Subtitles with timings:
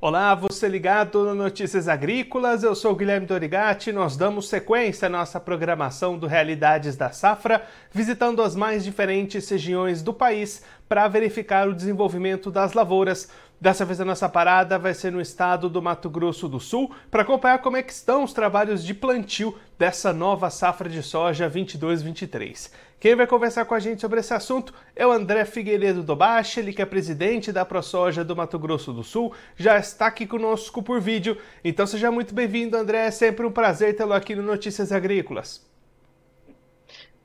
[0.00, 3.90] Olá, você ligado no Notícias Agrícolas, eu sou Guilherme Dorigati.
[3.90, 10.00] Nós damos sequência à nossa programação do Realidades da Safra, visitando as mais diferentes regiões
[10.00, 13.28] do país para verificar o desenvolvimento das lavouras.
[13.60, 17.22] Dessa vez a nossa parada vai ser no estado do Mato Grosso do Sul para
[17.22, 22.70] acompanhar como é que estão os trabalhos de plantio dessa nova safra de soja 22-23.
[23.00, 26.72] Quem vai conversar com a gente sobre esse assunto é o André Figueiredo Dobache, ele
[26.72, 31.00] que é presidente da ProSoja do Mato Grosso do Sul, já está aqui conosco por
[31.00, 31.36] vídeo.
[31.64, 35.67] Então seja muito bem-vindo, André, é sempre um prazer tê-lo aqui no Notícias Agrícolas.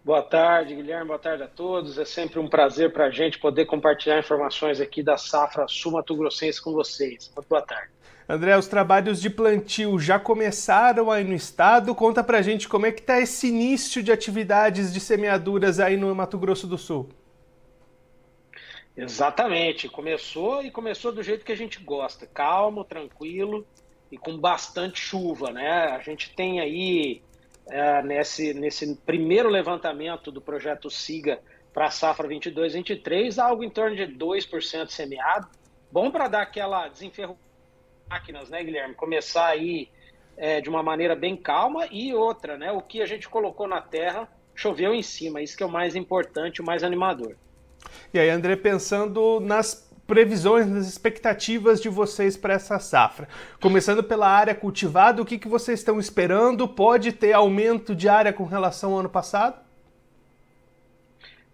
[0.06, 1.98] Boa tarde, Guilherme, boa tarde a todos.
[1.98, 6.74] É sempre um prazer para a gente poder compartilhar informações aqui da safra sul-mato-grossense com
[6.74, 7.32] vocês.
[7.34, 7.90] Muito boa tarde.
[8.28, 11.96] André, os trabalhos de plantio já começaram aí no estado.
[11.96, 16.14] Conta pra gente como é que está esse início de atividades de semeaduras aí no
[16.14, 17.08] Mato Grosso do Sul.
[18.95, 23.66] Exatamente, começou e começou do jeito que a gente gosta, calmo, tranquilo
[24.12, 25.86] e com bastante chuva, né?
[25.95, 27.22] A gente tem aí
[27.69, 31.39] é, nesse, nesse primeiro levantamento do projeto SIGA
[31.73, 35.47] para a safra 22-23, algo em torno de 2% semeado.
[35.92, 37.53] Bom para dar aquela desenferrujada
[38.09, 38.94] máquinas, né, Guilherme?
[38.94, 39.89] Começar aí
[40.38, 42.72] é, de uma maneira bem calma e outra, né?
[42.72, 45.95] O que a gente colocou na terra choveu em cima, isso que é o mais
[45.95, 47.36] importante, o mais animador.
[48.14, 53.28] E aí, André, pensando nas previsões, nas expectativas de vocês para essa safra.
[53.62, 56.68] Começando pela área cultivada, o que, que vocês estão esperando?
[56.68, 59.62] Pode ter aumento de área com relação ao ano passado?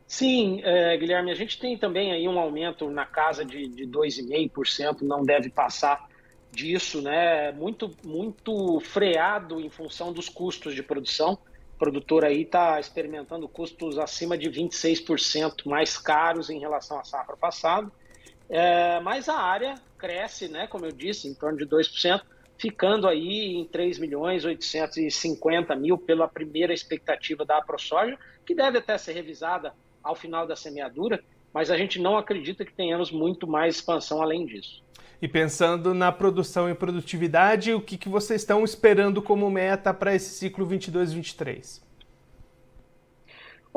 [0.07, 5.01] Sim, é, Guilherme, a gente tem também aí um aumento na casa de, de 2,5%,
[5.01, 6.09] não deve passar
[6.51, 7.51] disso, né?
[7.51, 11.33] Muito, muito freado em função dos custos de produção.
[11.75, 17.37] O produtor aí está experimentando custos acima de 26% mais caros em relação à safra
[17.37, 17.91] passada.
[18.49, 20.65] É, mas a área cresce, né?
[20.67, 22.21] Como eu disse, em torno de 2%,
[22.57, 28.97] ficando aí em 3 milhões 850 mil pela primeira expectativa da ProSoja, que deve até
[28.97, 29.73] ser revisada
[30.03, 31.23] ao final da semeadura,
[31.53, 34.83] mas a gente não acredita que tenhamos muito mais expansão além disso.
[35.21, 40.15] E pensando na produção e produtividade, o que, que vocês estão esperando como meta para
[40.15, 41.81] esse ciclo 22-23?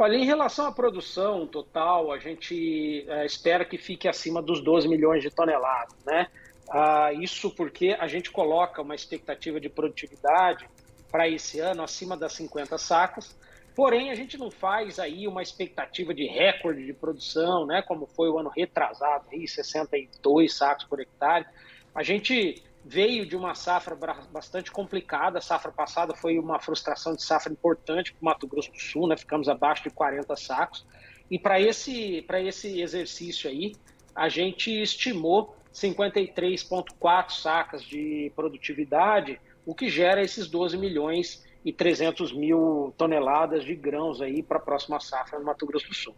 [0.02, 4.88] Olha, em relação à produção total, a gente é, espera que fique acima dos 12
[4.88, 6.26] milhões de toneladas, né?
[6.68, 10.68] Ah, isso porque a gente coloca uma expectativa de produtividade
[11.08, 13.36] para esse ano acima das 50 sacas,
[13.74, 18.28] Porém, a gente não faz aí uma expectativa de recorde de produção, né, como foi
[18.28, 21.46] o ano retrasado, aí, 62 sacos por hectare.
[21.94, 23.97] A gente veio de uma safra
[24.31, 25.38] bastante complicada.
[25.38, 29.06] A safra passada foi uma frustração de safra importante para o Mato Grosso do Sul,
[29.06, 29.16] né?
[29.16, 30.87] ficamos abaixo de 40 sacos.
[31.31, 33.72] E para esse, esse exercício aí,
[34.15, 42.32] a gente estimou 53,4 sacas de produtividade, o que gera esses 12 milhões e 300
[42.32, 46.14] mil toneladas de grãos aí para a próxima safra no Mato Grosso do Sul.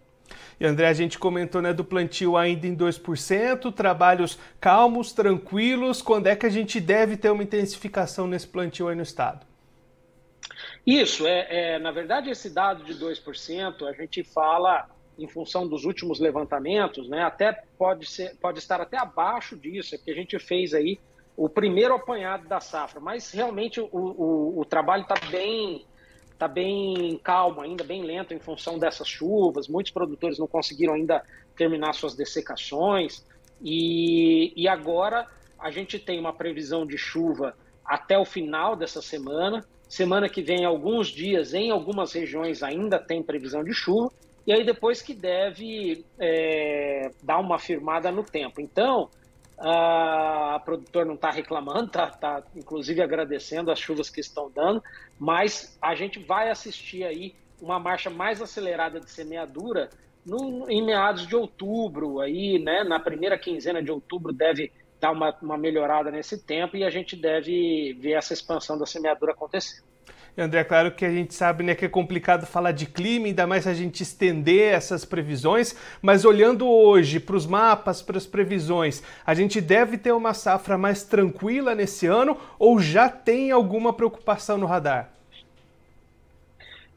[0.59, 6.01] E André, a gente comentou né, do plantio ainda em 2%, trabalhos calmos, tranquilos.
[6.01, 9.47] Quando é que a gente deve ter uma intensificação nesse plantio aí no estado?
[10.87, 15.84] Isso, é, é na verdade, esse dado de 2%, a gente fala em função dos
[15.84, 20.39] últimos levantamentos, né, até pode, ser, pode estar até abaixo disso, é que a gente
[20.39, 20.99] fez aí
[21.37, 25.84] o primeiro apanhado da safra, mas realmente o, o, o trabalho está bem,
[26.39, 29.69] tá bem calmo ainda, bem lento em função dessas chuvas.
[29.69, 31.22] Muitos produtores não conseguiram ainda
[31.56, 33.25] terminar suas dessecações
[33.62, 35.27] e, e agora
[35.59, 39.65] a gente tem uma previsão de chuva até o final dessa semana.
[39.89, 44.11] Semana que vem, alguns dias, em algumas regiões ainda tem previsão de chuva,
[44.47, 48.61] e aí depois que deve é, dar uma firmada no tempo.
[48.61, 49.09] Então,
[49.59, 54.82] a produtor não está reclamando, está tá, inclusive agradecendo as chuvas que estão dando,
[55.19, 59.91] mas a gente vai assistir aí uma marcha mais acelerada de semeadura
[60.24, 65.36] no, em meados de outubro, aí, né, na primeira quinzena de outubro deve dar uma,
[65.42, 69.83] uma melhorada nesse tempo e a gente deve ver essa expansão da semeadura acontecer.
[70.36, 73.47] André, é claro que a gente sabe né, que é complicado falar de clima, ainda
[73.47, 79.01] mais a gente estender essas previsões, mas olhando hoje para os mapas, para as previsões,
[79.25, 84.59] a gente deve ter uma safra mais tranquila nesse ano ou já tem alguma preocupação
[84.59, 85.10] no radar?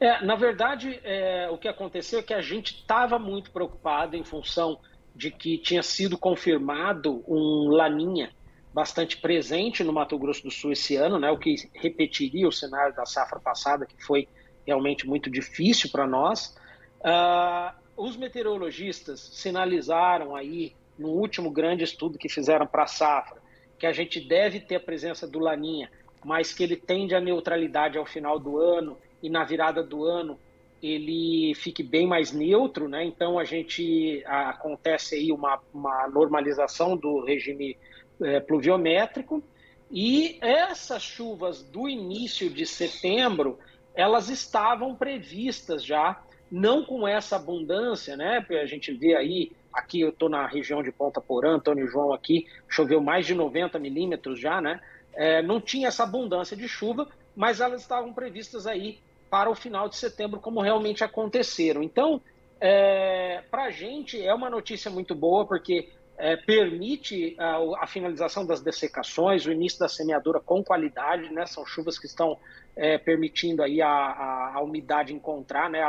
[0.00, 4.24] É, na verdade, é, o que aconteceu é que a gente estava muito preocupado em
[4.24, 4.80] função
[5.14, 8.30] de que tinha sido confirmado um laninha
[8.78, 12.94] bastante presente no Mato Grosso do Sul esse ano, né, o que repetiria o cenário
[12.94, 14.28] da safra passada, que foi
[14.64, 16.56] realmente muito difícil para nós.
[17.00, 23.42] Uh, os meteorologistas sinalizaram aí, no último grande estudo que fizeram para a safra,
[23.76, 25.90] que a gente deve ter a presença do Laninha,
[26.24, 30.38] mas que ele tende à neutralidade ao final do ano e na virada do ano
[30.80, 33.04] ele fique bem mais neutro, né?
[33.04, 37.76] Então a gente a, acontece aí uma, uma normalização do regime
[38.22, 39.42] é, pluviométrico
[39.90, 43.58] e essas chuvas do início de setembro
[43.94, 48.46] elas estavam previstas já, não com essa abundância, né?
[48.48, 52.46] A gente vê aí, aqui eu estou na região de Ponta Porã, Antônio João aqui,
[52.68, 54.80] choveu mais de 90 milímetros já, né?
[55.14, 59.88] É, não tinha essa abundância de chuva, mas elas estavam previstas aí para o final
[59.88, 61.82] de setembro, como realmente aconteceram.
[61.82, 62.20] Então,
[62.60, 65.88] é, para a gente é uma notícia muito boa, porque
[66.18, 71.46] é, permite a, a, finalização das dessecações, o início da semeadura com qualidade, né?
[71.46, 72.36] São chuvas que estão
[72.76, 75.80] é, permitindo aí a, a, a, umidade encontrar né,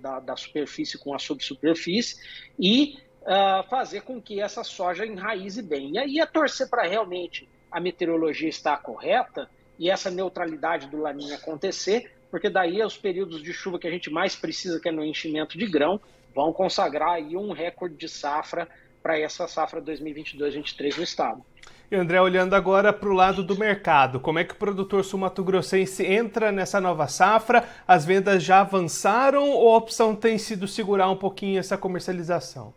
[0.00, 2.16] da, da, superfície com a subsuperfície
[2.58, 5.92] e uh, fazer com que essa soja enraize bem.
[5.92, 9.48] E aí é torcer para realmente a meteorologia estar correta
[9.78, 14.10] e essa neutralidade do laninha acontecer, porque daí os períodos de chuva que a gente
[14.10, 16.00] mais precisa, que é no enchimento de grão,
[16.34, 18.68] vão consagrar aí um recorde de safra
[19.06, 21.44] para essa safra 2022-23 no estado.
[21.88, 26.04] E André, olhando agora para o lado do mercado, como é que o produtor sul-mato-grossense
[26.04, 27.68] entra nessa nova safra?
[27.86, 32.74] As vendas já avançaram ou a opção tem sido segurar um pouquinho essa comercialização?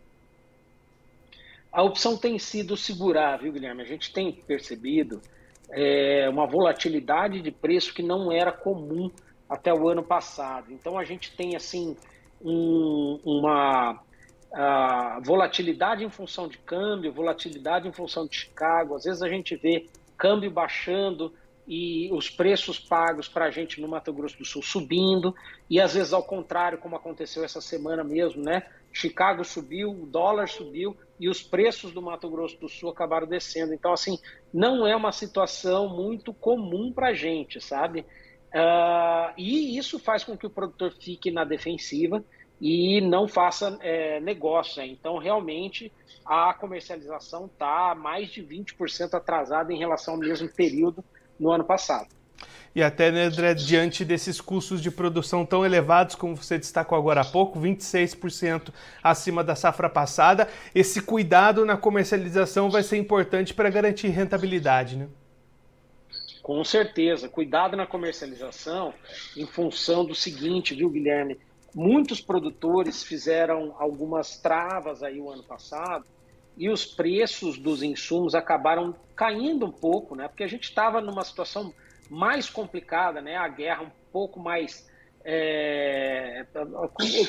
[1.72, 3.81] A opção tem sido segurar, viu, Guilherme?
[3.81, 5.20] A gente tem percebido
[5.72, 9.10] é, uma volatilidade de preço que não era comum
[9.50, 10.72] até o ano passado.
[10.72, 11.98] Então a gente tem assim
[12.40, 14.00] um, uma
[15.24, 18.96] volatilidade em função de câmbio, volatilidade em função de Chicago.
[18.96, 19.88] Às vezes a gente vê
[20.18, 21.34] câmbio baixando
[21.68, 25.36] e os preços pagos para a gente no Mato Grosso do Sul subindo,
[25.69, 28.63] e às vezes ao contrário, como aconteceu essa semana mesmo, né?
[28.92, 33.72] Chicago subiu, o dólar subiu e os preços do Mato Grosso do Sul acabaram descendo.
[33.72, 34.18] Então, assim,
[34.52, 38.02] não é uma situação muito comum para a gente, sabe?
[38.52, 42.24] Uh, e isso faz com que o produtor fique na defensiva
[42.60, 44.82] e não faça é, negócio.
[44.82, 44.88] Né?
[44.88, 45.92] Então, realmente,
[46.26, 51.04] a comercialização está mais de 20% atrasada em relação ao mesmo período
[51.40, 52.10] no ano passado.
[52.76, 57.22] E até, né, André, diante desses custos de produção tão elevados, como você destacou agora
[57.22, 58.72] há pouco, 26%
[59.04, 65.08] acima da safra passada, esse cuidado na comercialização vai ser importante para garantir rentabilidade, né?
[66.44, 67.28] Com certeza.
[67.28, 68.94] Cuidado na comercialização
[69.36, 71.38] em função do seguinte, viu, Guilherme?
[71.75, 76.06] Muitos produtores fizeram algumas travas aí o ano passado
[76.57, 80.27] e os preços dos insumos acabaram caindo um pouco, né?
[80.27, 81.74] Porque a gente estava numa situação
[82.10, 83.38] mais complicada, né?
[83.38, 84.88] A guerra um pouco mais
[85.31, 86.44] é,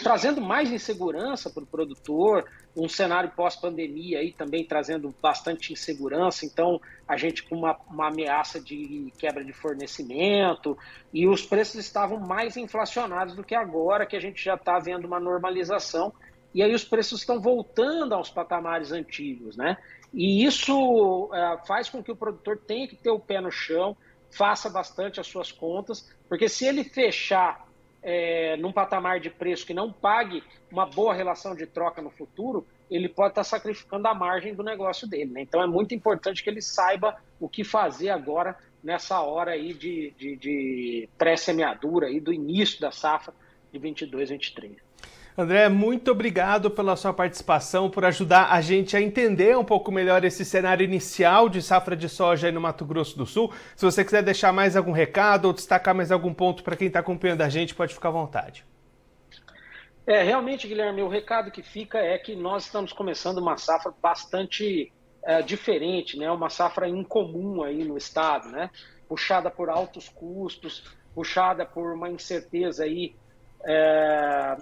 [0.02, 6.80] trazendo mais insegurança para o produtor, um cenário pós-pandemia aí também trazendo bastante insegurança, então
[7.06, 10.78] a gente com uma, uma, ameaça de quebra de fornecimento
[11.12, 15.04] e os preços estavam mais inflacionados do que agora que a gente já está vendo
[15.04, 16.10] uma normalização
[16.54, 19.76] e aí os preços estão voltando aos patamares antigos, né?
[20.12, 23.94] E isso é, faz com que o produtor tenha que ter o pé no chão,
[24.30, 27.68] faça bastante as suas contas, porque se ele fechar
[28.02, 32.66] é, num patamar de preço que não pague uma boa relação de troca no futuro,
[32.90, 35.30] ele pode estar sacrificando a margem do negócio dele.
[35.30, 35.42] Né?
[35.42, 40.12] Então é muito importante que ele saiba o que fazer agora nessa hora aí de,
[40.16, 43.34] de, de pré-semeadura do início da safra
[43.72, 44.76] de 22, 23.
[45.38, 50.24] André, muito obrigado pela sua participação, por ajudar a gente a entender um pouco melhor
[50.24, 53.52] esse cenário inicial de safra de soja aí no Mato Grosso do Sul.
[53.76, 56.98] Se você quiser deixar mais algum recado ou destacar mais algum ponto para quem está
[56.98, 58.64] acompanhando a gente, pode ficar à vontade.
[60.06, 64.92] É, realmente, Guilherme, o recado que fica é que nós estamos começando uma safra bastante
[65.22, 66.30] é, diferente, né?
[66.30, 68.70] uma safra incomum aí no estado, né?
[69.08, 70.84] puxada por altos custos,
[71.14, 73.14] puxada por uma incerteza aí
[73.64, 74.56] é,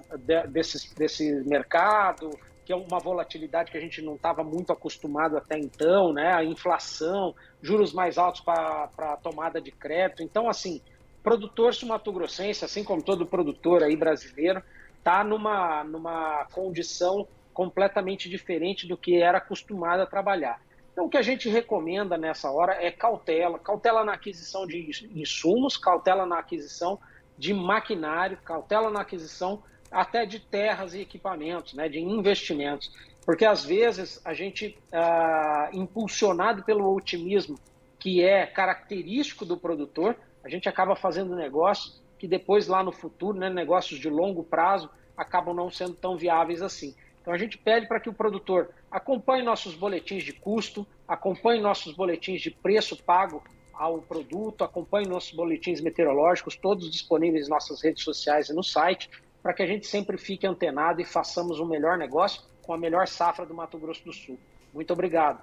[0.49, 2.31] desse, desse mercado,
[2.65, 6.35] que é uma volatilidade que a gente não estava muito acostumado até então, né?
[6.35, 10.23] A inflação, juros mais altos para a tomada de crédito.
[10.23, 10.83] Então, assim,
[11.23, 14.63] produtor sumatogrossense, assim como todo produtor aí brasileiro,
[14.99, 20.61] está numa, numa condição completamente diferente do que era acostumado a trabalhar.
[20.93, 25.77] Então, o que a gente recomenda nessa hora é cautela, cautela na aquisição de insumos,
[25.77, 26.99] cautela na aquisição
[27.39, 32.93] de maquinário, cautela na aquisição até de terras e equipamentos, né, de investimentos.
[33.25, 37.59] Porque às vezes a gente, ah, impulsionado pelo otimismo
[37.99, 43.39] que é característico do produtor, a gente acaba fazendo negócios que depois lá no futuro,
[43.39, 46.95] né, negócios de longo prazo, acabam não sendo tão viáveis assim.
[47.21, 51.95] Então a gente pede para que o produtor acompanhe nossos boletins de custo, acompanhe nossos
[51.95, 53.43] boletins de preço pago
[53.79, 59.09] ao produto, acompanhe nossos boletins meteorológicos, todos disponíveis em nossas redes sociais e no site,
[59.43, 62.79] para que a gente sempre fique antenado e façamos o um melhor negócio com a
[62.79, 64.39] melhor safra do Mato Grosso do Sul.
[64.75, 65.41] Muito obrigado.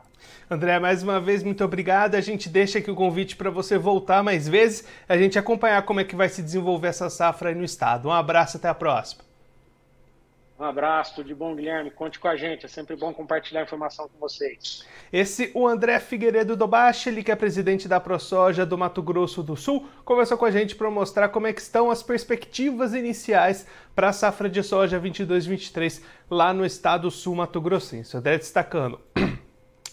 [0.50, 2.16] André, mais uma vez, muito obrigado.
[2.16, 6.00] A gente deixa aqui o convite para você voltar mais vezes, a gente acompanhar como
[6.00, 8.08] é que vai se desenvolver essa safra aí no estado.
[8.08, 9.25] Um abraço, até a próxima.
[10.58, 11.92] Um abraço, tudo de bom, Guilherme.
[11.92, 14.86] Conte com a gente, é sempre bom compartilhar informação com vocês.
[15.12, 19.44] Esse, o André Figueiredo do Baixa, ele que é presidente da ProSoja do Mato Grosso
[19.44, 23.68] do Sul, conversou com a gente para mostrar como é que estão as perspectivas iniciais
[23.94, 28.16] para a safra de soja 22-23 lá no estado sul Mato Grossense.
[28.16, 29.15] André destacando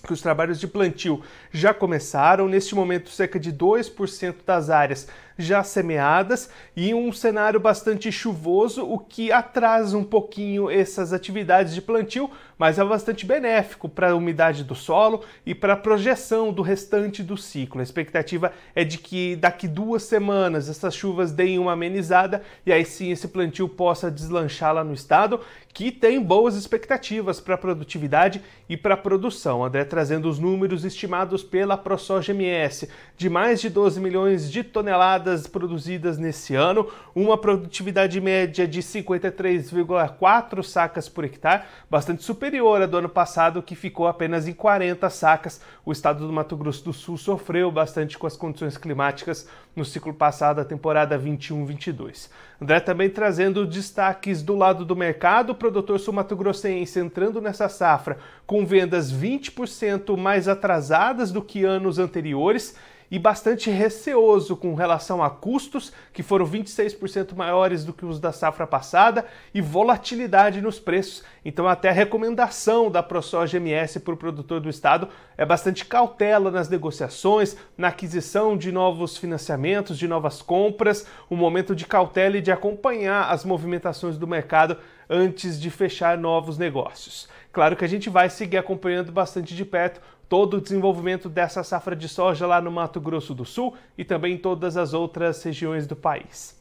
[0.03, 5.07] que os trabalhos de plantio já começaram, neste momento cerca de 2% das áreas
[5.39, 11.81] já semeadas e um cenário bastante chuvoso, o que atrasa um pouquinho essas atividades de
[11.81, 12.31] plantio,
[12.63, 17.21] mas é bastante benéfico para a umidade do solo e para a projeção do restante
[17.21, 17.81] do ciclo.
[17.81, 22.85] A expectativa é de que daqui duas semanas essas chuvas deem uma amenizada e aí
[22.85, 25.41] sim esse plantio possa deslanchar lá no estado,
[25.75, 29.65] que tem boas expectativas para a produtividade e para a produção.
[29.65, 35.49] André trazendo os números estimados pela ProSoja MS de mais de 12 milhões de toneladas
[35.49, 42.99] produzidas nesse ano, uma produtividade média de 53,4 sacas por hectare, bastante superior à do
[42.99, 45.61] ano passado, que ficou apenas em 40 sacas.
[45.87, 50.13] O estado do Mato Grosso do Sul sofreu bastante com as condições climáticas no ciclo
[50.13, 52.29] passado, a temporada 21-22.
[52.61, 58.67] André também trazendo destaques do lado do mercado, o produtor sul-mato-grossense entrando nessa safra com
[58.67, 62.77] vendas 20% mais atrasadas do que anos anteriores
[63.13, 68.33] e bastante receoso com relação a custos, que foram 26% maiores do que os da
[68.33, 71.23] safra passada, e volatilidade nos preços.
[71.45, 76.51] Então, até a recomendação da ProSoja MS para o produtor do estado é bastante cautela
[76.51, 82.41] nas negociações, na aquisição de novos financiamentos, de novas compras, um momento de cautela e
[82.41, 84.79] de acompanhar as movimentações do mercado
[85.11, 87.29] antes de fechar novos negócios.
[87.53, 90.01] Claro que a gente vai seguir acompanhando bastante de perto
[90.33, 94.33] todo o desenvolvimento dessa safra de soja lá no Mato Grosso do Sul e também
[94.33, 96.59] em todas as outras regiões do país.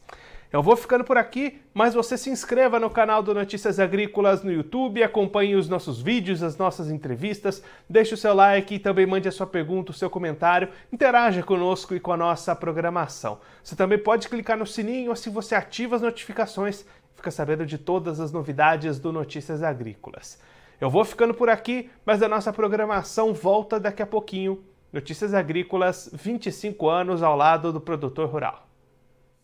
[0.52, 4.52] Eu vou ficando por aqui, mas você se inscreva no canal do Notícias Agrícolas no
[4.52, 9.26] YouTube, acompanhe os nossos vídeos, as nossas entrevistas, deixe o seu like e também mande
[9.26, 13.40] a sua pergunta, o seu comentário, interaja conosco e com a nossa programação.
[13.64, 16.84] Você também pode clicar no sininho, assim você ativa as notificações
[17.16, 20.38] fica sabendo de todas as novidades do Notícias Agrícolas.
[20.82, 24.64] Eu vou ficando por aqui, mas a nossa programação volta daqui a pouquinho.
[24.92, 28.68] Notícias Agrícolas, 25 anos ao lado do produtor rural.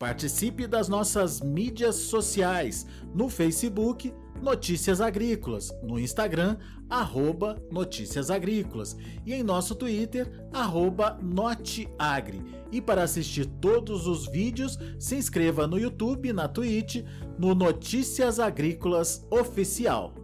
[0.00, 6.56] Participe das nossas mídias sociais no Facebook Notícias Agrícolas, no Instagram
[6.90, 12.42] arroba Notícias Agrícolas e em nosso Twitter arroba Noteagri.
[12.72, 17.04] E para assistir todos os vídeos, se inscreva no YouTube, na Twitch,
[17.38, 20.17] no Notícias Agrícolas Oficial.